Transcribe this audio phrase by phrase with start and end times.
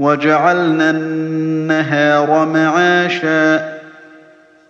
[0.00, 3.68] وجعلنا النهار معاشا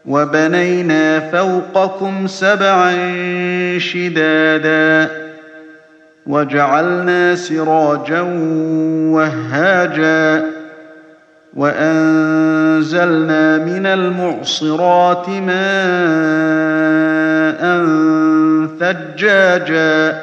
[0.07, 2.93] وبنينا فوقكم سبعا
[3.79, 5.11] شدادا
[6.27, 8.21] وجعلنا سراجا
[9.15, 10.47] وهاجا
[11.55, 15.61] وأنزلنا من المعصرات ماء
[18.81, 20.23] ثجاجا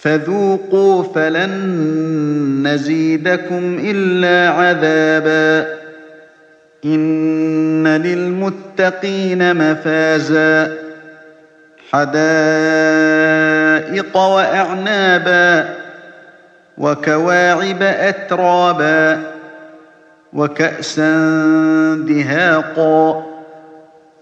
[0.00, 1.50] فذوقوا فلن
[2.66, 5.74] نزيدكم إلا عذابا.
[6.84, 10.74] إن للمتقين مفازا.
[11.92, 12.16] حدائق
[14.16, 15.74] وأعنابا.
[16.78, 19.22] وكواعب أترابا.
[20.32, 21.14] وكأسا
[22.08, 23.27] دهاقا.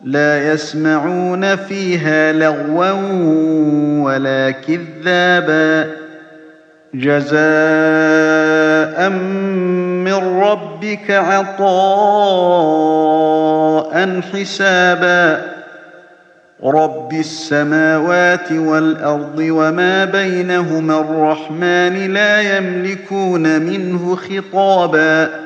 [0.07, 2.93] لا يسمعون فيها لغوا
[4.05, 5.91] ولا كذابا.
[6.95, 7.39] جزاء
[9.11, 11.67] من ربك عطاء
[14.33, 15.43] حسابا.
[16.65, 25.46] رب السماوات والأرض وما بينهما الرحمن لا يملكون منه خطابا.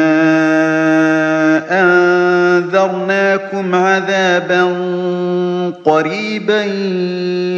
[2.85, 4.61] أنذرناكم عذابا
[5.85, 6.61] قريبا